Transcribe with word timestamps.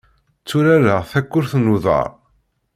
Tturareɣ 0.41 1.01
takurt 1.11 1.53
n 1.57 1.71
uḍar. 1.75 2.09